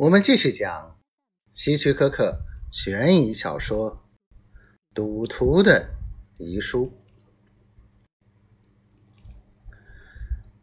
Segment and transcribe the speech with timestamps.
[0.00, 0.98] 我们继续讲
[1.52, 3.92] 希区柯克悬疑小说
[4.94, 5.90] 《赌徒的
[6.38, 6.86] 遗书》。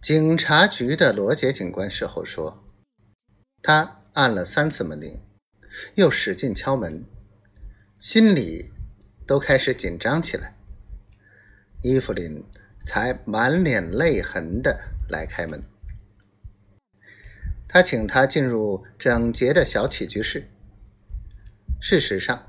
[0.01, 2.63] 警察局的罗杰警官事后说，
[3.61, 5.21] 他按了三次门铃，
[5.93, 7.05] 又使劲敲门，
[7.99, 8.71] 心里
[9.27, 10.57] 都开始紧张起来。
[11.83, 12.43] 伊芙琳
[12.83, 15.63] 才满脸泪痕的来开门。
[17.69, 20.49] 他请他进入整洁的小起居室。
[21.81, 22.47] 事实上，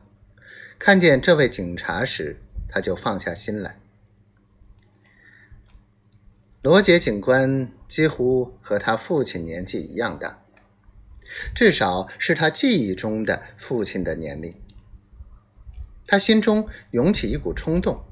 [0.79, 2.37] 看见这位警察时，
[2.69, 3.81] 他就放下心来。
[6.63, 10.43] 罗杰警官几乎和他父亲年纪一样大，
[11.55, 14.55] 至少是他记忆中的父亲的年龄。
[16.07, 18.05] 他心中涌起一股冲动，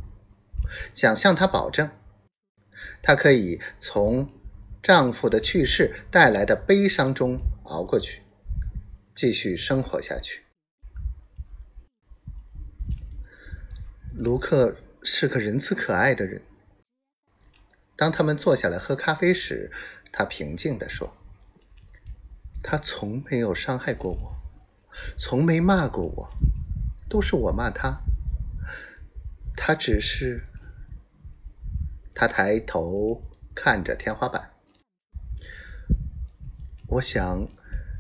[0.93, 1.89] 想向他保证，
[3.01, 4.29] 他可以从。
[4.87, 8.23] 丈夫的去世带来的悲伤中熬过去，
[9.17, 10.45] 继续生活下去。
[14.15, 16.41] 卢克是个仁慈可爱的人。
[17.97, 19.73] 当他们坐下来喝咖啡时，
[20.13, 21.17] 他平静地说
[22.63, 24.37] ：“他从没有伤害过我，
[25.19, 26.31] 从没骂过我，
[27.09, 28.03] 都是我骂他。
[29.57, 30.45] 他只是……”
[32.15, 33.21] 他抬头
[33.53, 34.53] 看着天花板。
[36.89, 37.49] 我想，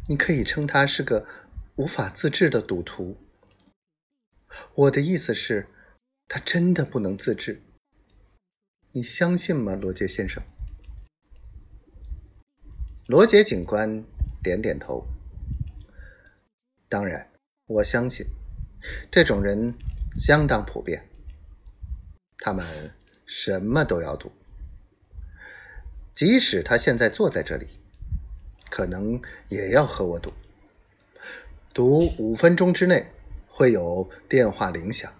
[0.08, 1.26] 你可以称他是个
[1.74, 3.16] 无法自制的赌徒。
[4.74, 5.66] 我的意思是，
[6.28, 7.62] 他真的不能自制。
[8.92, 10.40] 你相信吗，罗杰先生？
[13.08, 14.04] 罗杰警官
[14.42, 15.04] 点点头。
[16.88, 17.28] 当然，
[17.66, 18.24] 我相信，
[19.10, 19.76] 这种人
[20.16, 21.08] 相当普遍。
[22.38, 22.64] 他们
[23.26, 24.30] 什么都要赌，
[26.14, 27.66] 即使他现在坐在这里。
[28.76, 30.30] 可能也要和我赌，
[31.72, 33.06] 赌五分钟之内
[33.48, 35.10] 会有电话铃响。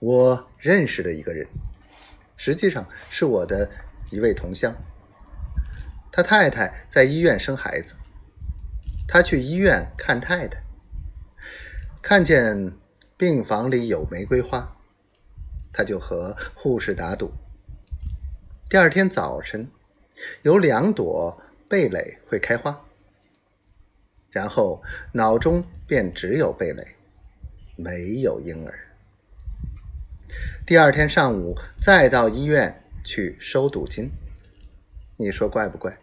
[0.00, 1.46] 我认识的一个人，
[2.36, 3.70] 实际上是我的
[4.10, 4.74] 一位同乡。
[6.10, 7.94] 他太太在医院生孩子，
[9.06, 10.60] 他去医院看太太，
[12.02, 12.72] 看见
[13.16, 14.76] 病房里有玫瑰花，
[15.72, 17.30] 他就和护士打赌。
[18.68, 19.70] 第二天早晨，
[20.42, 21.40] 有两朵。
[21.68, 22.84] 蓓蕾会开花，
[24.30, 26.96] 然后脑中便只有蓓蕾，
[27.76, 28.88] 没有婴儿。
[30.66, 34.10] 第二天上午再到医院去收赌金，
[35.16, 35.98] 你说怪不怪？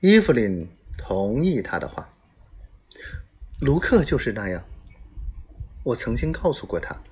[0.00, 0.68] 伊芙琳
[0.98, 2.12] 同意他的话。
[3.60, 4.64] 卢克就是那样，
[5.82, 7.02] 我曾经告诉过他，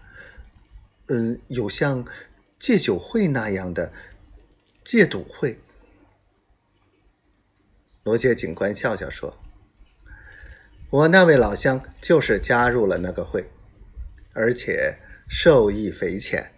[1.06, 2.04] 嗯，有像
[2.58, 3.92] 戒酒会那样的
[4.84, 5.58] 戒赌会。
[8.04, 9.34] 罗杰警官笑笑说
[10.90, 13.50] ：“我那位老乡就是加入了那个会，
[14.34, 16.52] 而且受益匪浅。”